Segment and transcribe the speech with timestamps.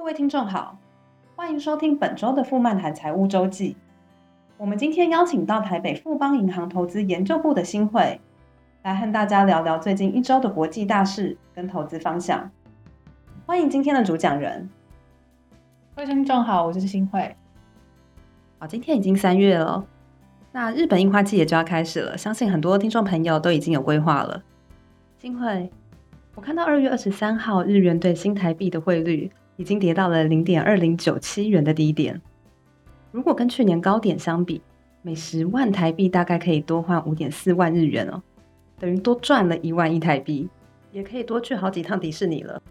[0.00, 0.78] 各位听众好，
[1.36, 3.76] 欢迎收听本周的富曼谈财务周记。
[4.56, 8.18] 我们今天邀请到台北富邦银行投资研究部的新会，
[8.82, 12.50] 来和大家聊聊最近一周的国际大事跟投资方向。
[13.44, 14.70] 欢迎今天的主讲人。
[15.94, 17.36] 各位听众好，我是新会。
[18.58, 19.84] 好，今天已经三月了，
[20.50, 24.42] 那日本樱花季也就要开始了，相信很多听众朋友都已经有规划了。
[25.18, 25.70] 新会，
[26.34, 29.30] 我看到二月二十三号日元对新台币的汇率。
[29.60, 32.18] 已经跌到了零点二零九七元的低点。
[33.12, 34.62] 如果跟去年高点相比，
[35.02, 38.22] 每十万台币大概可以多换五点四万日元哦，
[38.78, 40.48] 等于多赚了一万亿台币，
[40.92, 42.62] 也可以多去好几趟迪士尼了。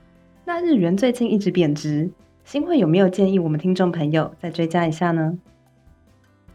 [0.43, 2.09] 那日元最近一直贬值，
[2.43, 5.37] 新会有没有建议我们听众朋友再追加一下呢？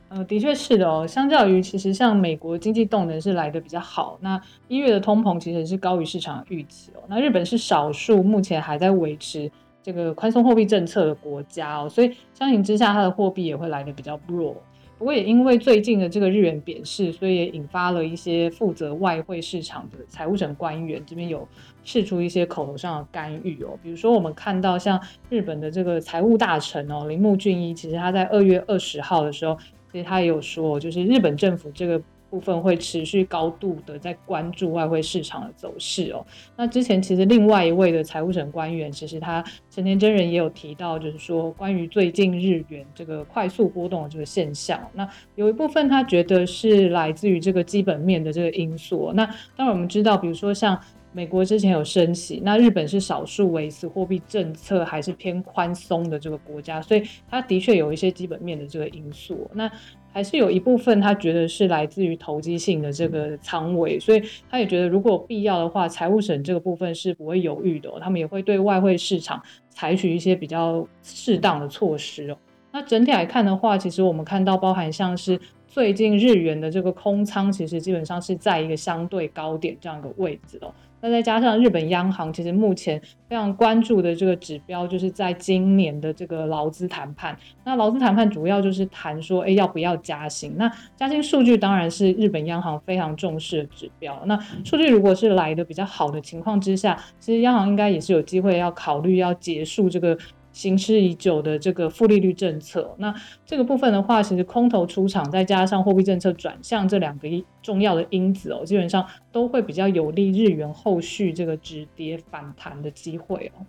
[0.09, 1.07] 呃，的确是的哦。
[1.07, 7.03] 相较于其实像美国经济动能是来得比较好，那一月的通膨其实是高于市场预期哦。
[7.07, 9.49] 那日本是少数目前还在维持。
[9.85, 14.57] 这个宽松货币政策的国家哦，所以相形之下，它的货币也会来得比较弱。
[14.97, 21.47] 不过也因为最近的这个日元贬势，所以也引发了一些负责外汇市场的财务省官员这边有
[21.83, 23.79] 释出一些口头上的干预哦。
[23.83, 29.59] 比如说，我们看到像日本的这个财务大臣哦，铃木俊一，其实他在二月二十号的时候，
[29.93, 32.01] 其实他也有说，就是日本政府这个。
[32.35, 36.27] 部分会持续高度的在关注外汇市场的走势哦。
[36.57, 39.41] 那之前其实另外一位的财务省官员，其实他
[39.71, 44.81] 成田真人也有提到，就是说关于最近日元这个快速波动的这个现象。
[44.95, 49.13] 那有一部分他觉得是来自于这个基本面的这个因素。
[49.15, 49.25] 那
[49.55, 50.77] 当然我们知道，比如说像
[51.13, 59.49] 美国之前有升息，那日本是少数维持货币政策还是偏宽松的这个国家，所以它的确有一些基本面的这个因素。
[59.55, 59.71] 那
[60.15, 72.39] 还是有一部分他觉得是来自于投机性的这个仓位，所以他也觉得如果必要的话，财务省这个部分是不会犹豫的，他们也会对外汇市场采取一些比较适当的措施哦。
[72.71, 80.73] 那整体来看的话，其实我们看到包含像是最近日元的这个空仓，其实基本上是在一个相对高点这样一个位置哦。
[81.05, 82.99] 那再加上日本央行其实目前
[83.29, 87.37] 非常关注的这个指标，就是在今年的这个劳资谈判。
[87.63, 90.55] 那劳资谈判主要就是谈说，哎，要不要加薪？
[90.57, 90.67] 那
[90.97, 94.19] 加薪数据当然是日本央行非常重视的指标。
[94.25, 94.35] 那
[94.65, 100.17] 数据如果是来的比较好的情况之下，其实央行应该也是有机会要考虑要结束这个。
[100.55, 103.13] 行之已久的这个负利率政策，那
[103.45, 107.29] 这个部分的话，其实空头出场，再加上货币政策转向这两个
[107.61, 113.67] 重要的因子哦，基本上都会比较有利日元后续这个止跌反弹的机会哦。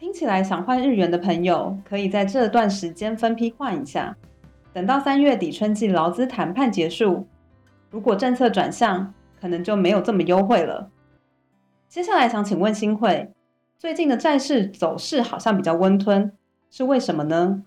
[0.00, 4.16] 听起来想换日元的朋友，可以在这段时间分批换一下，
[4.72, 7.26] 等到三月底春季劳资谈判结束，
[7.90, 10.90] 如果政策转向，可能就没有这么优惠了。
[11.90, 13.30] 接下来想请问新会。
[13.78, 16.32] 最近的债市走势好像比较温吞，
[16.70, 17.62] 是为什么呢？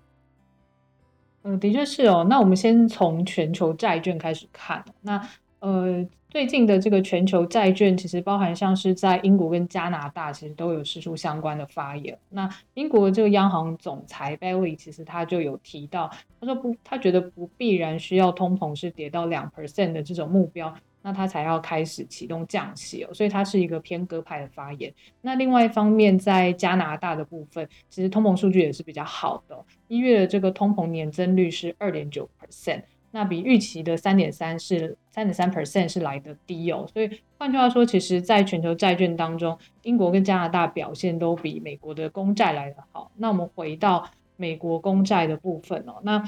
[1.44, 2.26] 嗯，的确是哦。
[2.28, 4.84] 那我们先从全球债券开始看。
[5.02, 5.22] 那
[5.60, 12.18] 呃，最近的这个全球债券其实包含像是在英国跟加拿大，其实都有释出相关的发言。
[12.30, 16.10] 那英国的这个央行总裁 Baily 其实他就有提到，
[16.42, 20.74] 他说不，他觉得不必然需要通膨是跌到两 percent 的这种目标。
[21.02, 24.94] 那他才要开始启动降息哦，所以它是一个偏鸽派的发言。
[25.22, 29.58] 那另外一方面，在加拿大的部分，其实通膨数据也是比较好的。
[29.88, 36.86] 一月的这个通膨年增率是二点九 percent，那比预期的三点三是三点三 percent 是来得低哦。
[36.94, 43.10] 所以换句话说，其实在全球债券当中，英国跟加拿大表现都比美国的公债来得好。
[43.16, 46.24] 那我们回到美国公债的部分哦，那。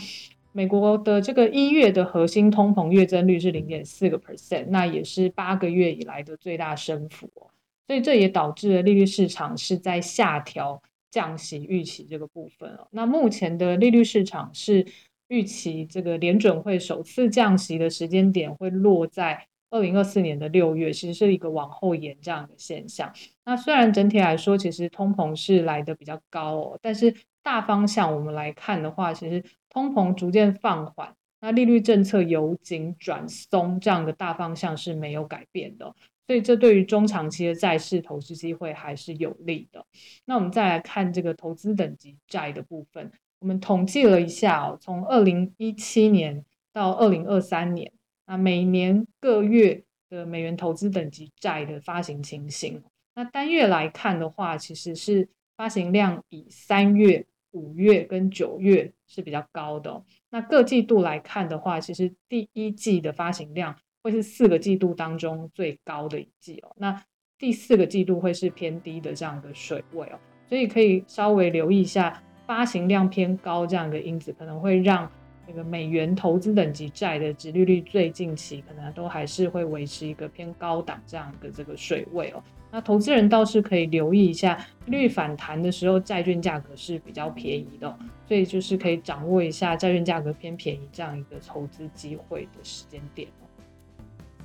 [0.54, 7.48] 美国的这个一月的核心通膨月增率是零点四个 percent，那也是八个月以来的最大升幅哦。
[7.88, 12.88] 所以这也导致了利率市场是在下调降息预期这个部分哦。
[12.92, 14.86] 那目前的利率市场是
[15.28, 23.12] 预期这个联准会首次降息的时间点会落在二零二四年的六月，其实是一个往后延这样的现象。
[23.46, 35.96] 那虽然整体来说，其实通膨是来得比较高哦，但是大方向我们来看的话，其实通膨逐渐放缓，那利率政策由紧转松这样的大方向是没有改变的，
[36.28, 39.84] 所以这对于中长期的债市投资机会还是有利的。
[40.26, 43.10] 那我们再来看这个投资等级债的部分，
[43.40, 47.92] 我们统计了一下哦，从二零一七年到二零二三年。
[48.28, 52.82] 那每年各月的美元投资等级债的发行情形，
[53.16, 55.28] 那单月来看的话，其实是
[55.58, 60.04] 发行量以三月、五月跟九月是比较高的。
[60.30, 66.74] 那各季度来看的话，其实第一季的发行量会是四个季度当中最高的一季哦。
[66.78, 67.04] 那
[67.38, 70.20] 第四个季度会是偏低的这样的水位哦。
[70.48, 75.10] 所以可以稍微留意一下发行量偏高这样一个因子，可能会让
[75.46, 82.42] 这个美元投资等级债的殖利率最近期可能都还是会维持一个偏高档这样的这个水位哦。
[82.74, 93.44] 那投资人倒是可以留意一下，利率反弹的时候，债券价格是比较便宜的，所以就是可以掌握一下债券价格偏便宜这样一个投资机会的时间点哦。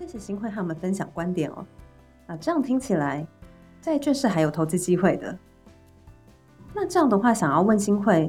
[0.00, 1.64] 谢谢新会和我们分享观点哦。
[2.26, 3.24] 啊，这样听起来，
[3.80, 5.38] 债券是还有投资机会的。
[6.74, 8.28] 那这样的话，想要问新会，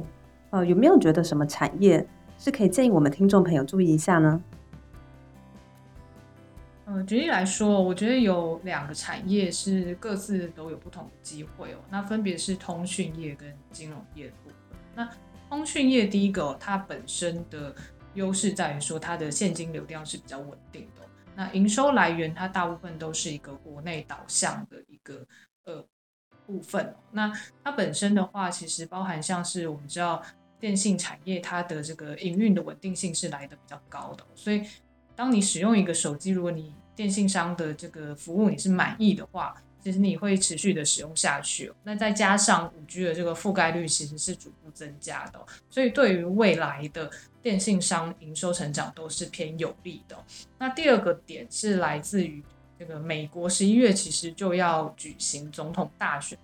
[0.50, 2.06] 呃，有没有觉得什么产业
[2.38, 4.40] 是可以建议我们听众朋友注意一下呢？
[6.86, 11.78] 呃，举例来说，我觉得有两个产业是各自都有不同的机会哦。
[11.90, 14.56] 那分别是通讯业跟金融业的部分。
[14.94, 15.10] 那
[15.50, 17.74] 通讯业第一个，它本身的
[18.14, 21.02] 优势在于说它的现金流量是比较稳定的。
[21.34, 25.26] 那营收来源它大部分都是一个国内导向的一个
[25.64, 25.84] 呃
[26.46, 26.94] 部分。
[27.10, 27.30] 那
[27.62, 30.22] 它本身的话，其实包含像是我们知道
[30.60, 34.62] 电信产业，它的这个营运的稳定性是来的比较高的，所以。
[35.18, 39.52] 当你使用一个手机，如果你电信商的这个服务你是满意的话，
[39.82, 41.72] 其实你会持续的使用下去。
[41.82, 47.10] 那再加上五 G 的这个覆盖率其实是逐步增加的，所以对于未来的
[47.42, 50.16] 电信商营收成长都是偏有利的。
[50.56, 52.40] 那第二个点是来自于
[52.78, 56.38] 这个美国十一月其实就要举行总统大选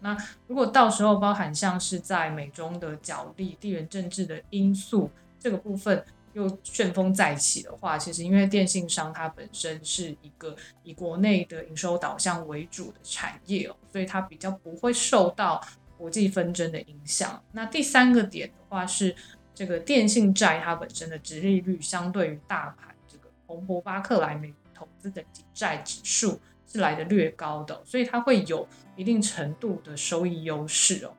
[0.00, 0.16] 那
[0.46, 6.04] 如果到时候包含像是在美中的角力、地缘政治的因素这个部分。
[6.32, 10.54] 又旋风再起的话，其实因为电信商它本身是一个
[10.84, 15.60] 以国内的营收导向为主的产业哦，所以它比较不会受到
[15.98, 17.42] 国际纷争的影响。
[17.50, 19.12] 那第三个点的话是
[19.52, 26.40] 这个电信债它本身的殖利率相对于大盘这个彭博巴克莱美投资等级债指数
[26.72, 31.12] 是来得略高的，所以它会有一定程度的收益优势哦。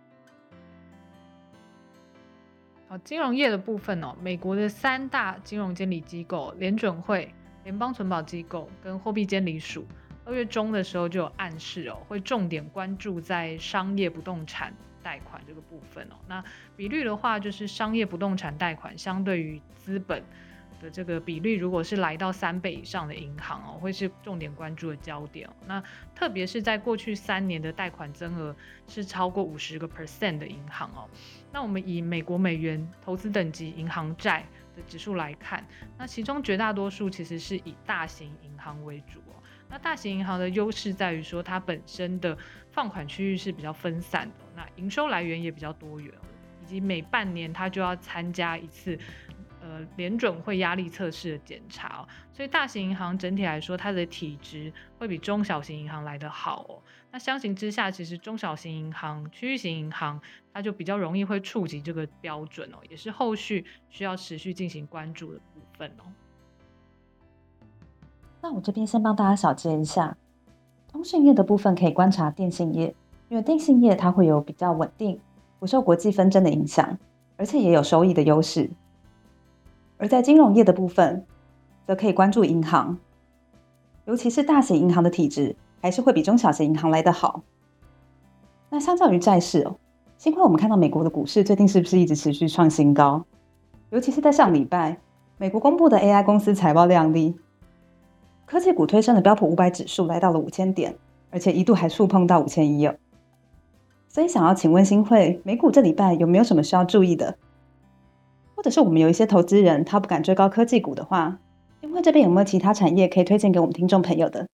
[2.87, 7.33] 好金融业的部分哦，美国的三大金融监理机构联准会、
[7.63, 9.85] 联邦存保机构跟货币监理署，
[10.23, 16.15] 二月中的时候就有暗示哦，会重点关注在商业不动产贷款这个部分哦。
[16.27, 16.41] 那
[16.77, 20.23] 比率的话，就是商业不动产贷款相对于资本
[20.81, 25.47] 的这个比率，如果是来到三倍以上的银行哦，会是重点关注的焦点。
[25.67, 25.81] 那
[26.15, 28.55] 特别是在过去三年的贷款增额
[28.87, 31.07] 是超过五十个 percent 的银行哦。
[31.51, 34.43] 那我们以美国美元投资等级银行债
[34.75, 35.63] 的指数来看，
[35.97, 39.35] 那其中绝大多数其实是以大型银行为主哦。
[39.69, 42.37] 那大型银行的优势在于说，它本身的
[42.71, 46.11] 放款区域是比较分散的，那营收来源也比较多元，
[46.63, 48.97] 以及每半年它就要参加一次。
[49.61, 56.81] 呃，联准会压力测试的检查哦，所以大型银行整体来说，它的体质会比中小型银行来得好哦。
[57.11, 60.19] 那相形之下，其实中小型银行、区域型银行，
[60.51, 66.09] 它就比较容易会触及这个标准哦，也是后续需要持续进行关注的部分哦。
[68.41, 70.17] 那我这边先帮大家小结一下，
[70.91, 72.95] 通讯业的部分可以观察电信业，
[73.29, 75.19] 因为电信业它会有比较稳定、
[75.59, 76.97] 不受国际纷争的影响，
[77.37, 78.67] 而且也有收益的优势。
[80.01, 81.23] 而在金融业的部分，
[81.85, 82.97] 则可以关注银行，
[84.05, 87.43] 尤其是大型银行的体质还是会比中小型银行来得好。
[88.71, 89.75] 那相较于债市哦，
[90.17, 93.23] 幸亏我们看到美国的股市最近是不是一直持续创新高？
[93.91, 94.97] 尤其是在上礼拜，
[95.37, 97.35] 美国公布的 AI 公司财报亮丽，
[98.47, 100.95] 科技股推升的标普五百指数来到了五千点，
[101.29, 102.95] 而且一度还触碰到五千一哦。
[104.07, 107.37] 所以想要请问新慧，美股这礼拜有没有什么需要注意的？
[108.61, 111.39] 或者是我们有一些投资人，他不敢追高科技股的话，
[111.81, 114.47] 新慧这边有没有其他产业可以推荐给我们听众朋友的？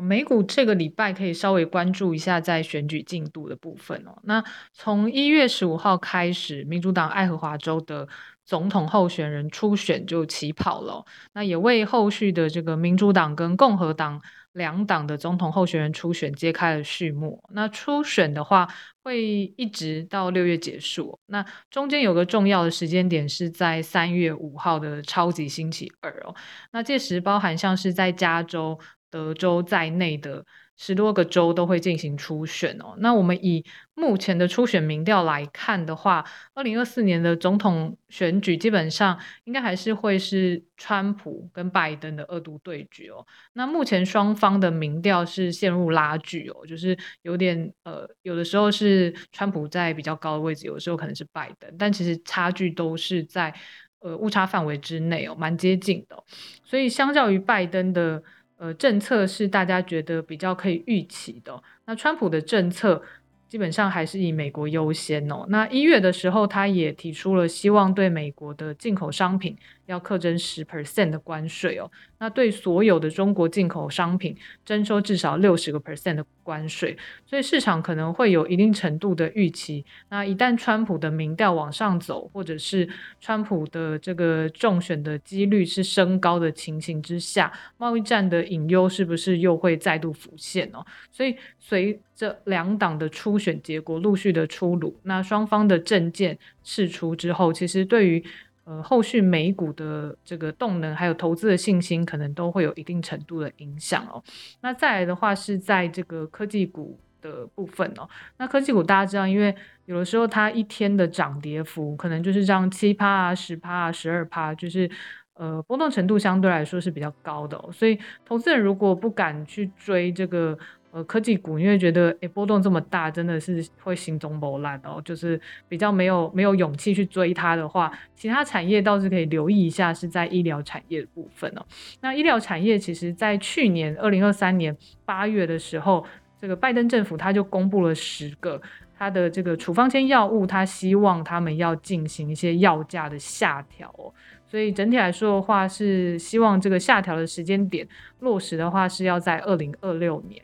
[0.00, 4.16] 美股这个礼拜可以稍微关注一下在选举进度的部分哦。
[4.22, 8.06] 那从一月十五号开始，民主党爱荷华州的
[8.44, 14.22] 总统候选人初选就起跑了，那也为后续的这个民主党跟共和党。
[14.54, 17.42] 两党的总统候选人初选揭开了序幕。
[17.52, 18.66] 那初选的话，
[19.02, 21.18] 会一直到六月结束。
[21.26, 26.34] 那中间有个重要的时间点是在三月五号的超级星期二哦。
[26.72, 28.78] 那届时包含像是在加州、
[29.14, 30.44] 德州在内的。
[30.76, 32.96] 十多个州都会进行初选哦。
[32.98, 43.24] 那我们以目前的初选民调来看的话，二零二四年的总统选举基本上应该还是会是川普跟拜登的二度对决哦。
[43.52, 53.54] 那目前双方的民调是陷入拉锯哦，就是有点呃，有的时候是川普在比较高的位置，有的时候可能是拜登，但其实差距都是在
[54.00, 56.20] 呃误差范围之内哦，蛮接近的。
[56.64, 58.20] 所以相较于拜登的。
[58.64, 61.62] 呃政策是大家觉得比较可以预期的。
[61.84, 63.02] 那川普的政策。
[63.46, 65.46] 基本上还是以美国优先哦。
[65.48, 69.56] 那一月的时候，他也提出了希望对美国的进口商品
[69.86, 71.88] 要课征十 percent 的关税哦。
[72.24, 79.84] 那对所有的中国进口商品征收至少六十个 percent 的关税，所以市场可能会有一定程度的预期。
[80.08, 82.88] 那一旦川普的民调往上走，或者是
[83.20, 90.82] 川普的这个中选的几率是升高的情形之下，贸易战的隐忧是不是又会再度浮现哦？
[91.12, 98.24] 所以随着两党的初选结果陆续的出炉，那双方的政见释出之后，其实对于
[98.64, 104.22] 呃，后续美股的这个动能，还有投资的信心，可能都会有一定程度的影响哦。
[104.62, 108.08] 那再来的话，是在这个科技股的部分哦。
[108.38, 109.54] 那科技股大家知道，因为
[109.84, 114.90] 有的时候它一天的涨跌幅可能就是这样七趴啊、十趴啊、十二趴，就是
[115.34, 117.70] 呃波动程度相对来说是比较高的哦。
[117.70, 120.58] 所以投资人如果不敢去追这个。
[120.94, 131.66] 呃，科技股因为觉得诶波动这么大，真的是会心中不烂哦，就是比较没有没有勇气去追它的话，其他产业倒是可以留意一下，是在医疗产业部分哦。
[132.00, 136.06] 那医疗产业其实，在去年二零二三年八月的时候，
[136.40, 138.62] 这个拜登政府他就公布了十个
[138.96, 144.14] 他的这个处方箋药物，他希望他们要进行一些药价的下调哦。
[144.46, 147.84] 所以整体来说的话，是希望这个下调的时间点
[148.20, 150.40] 落实的话，是要在二零二六年。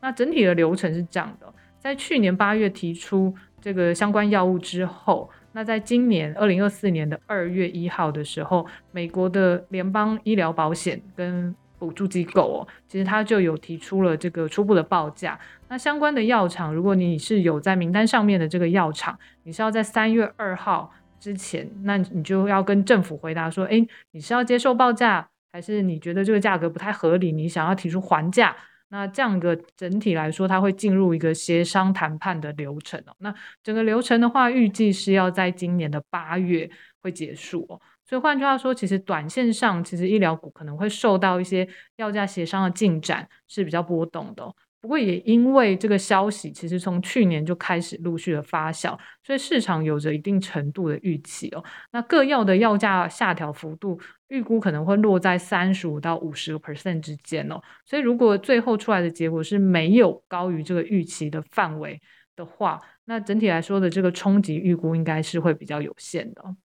[0.00, 15.38] 那整体的流程是这样的，在去年八月提出这个相关药物之后，那在今年二零二四年的二月一号的时候，美国的联邦医疗保险跟补助机构哦，其实它就有提出了这个初步的报价。
[15.68, 28.54] 那相关的药厂，如果你是有在名单上面的这个药厂，你是要在三月二号之前，那你就要跟政府回答说，诶，你是要接受报价，还是你觉得这个价格不太合理，你想要提出还价？
[28.90, 33.14] 那这样一个整体来说，它会进入一个协商谈判的流程哦。
[33.18, 33.32] 那
[33.62, 36.68] 整个流程的话，预计是要在今年的八月
[37.00, 37.80] 会结束哦。
[38.04, 44.52] 所以换句话说，其实短线上，其实医疗股可能会受到一些药价协商的进展是比较波动的。
[44.80, 51.62] 不过也因为这个消息，其实从去年就开始陆续的发酵，所以市场有着一定程度的预期哦。
[51.92, 57.60] 那各药的药价下调幅度，预估可能会落在三十五到五十个 percent 之间哦。
[57.84, 62.00] 所以如果最后出来的结果是没有高于这个预期的范围
[62.34, 66.56] 的话，那整体来说的这个冲击预估应该是会比较有限的。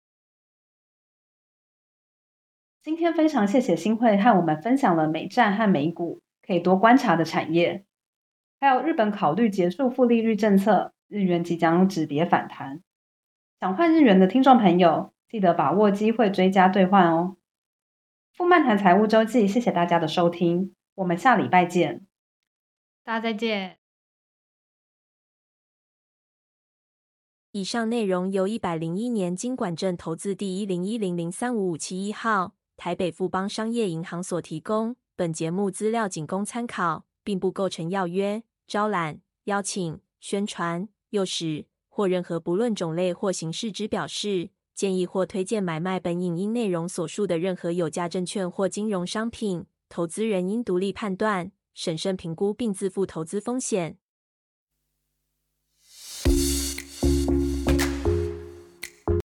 [2.81, 7.83] 今天非常谢谢新会和我们分享了美债和美股可以多观察的产业。
[8.59, 12.81] 还有日本考虑结束负利率政策，日元即将止跌反弹。
[13.59, 17.37] 想换日元的听众朋友，记得把握机会追加兑换哦。
[18.33, 22.05] 富曼谈财务周记，谢谢大家的收听，我们下礼拜见，
[23.03, 23.77] 大家再见。
[27.51, 37.05] 以上内容由一百零一年金管证投字第一零一零零三五五七一号台北富邦商业银行所提供，本节目资料仅供参考。
[37.25, 49.65] 并不构成要约、招揽、邀请、宣传、诱使或任何不论种类或形式之表示、建议或推荐买卖本影音内容所述的任何有价证券或金融商品。
[49.89, 53.97] 投资人应独立判断、审慎评估并自负投资风险。